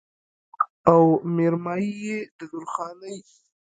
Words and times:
او 0.91 1.03
مېرمايي 1.35 1.93
يې 2.05 2.19
د 2.37 2.39
درخانۍ 2.51 3.17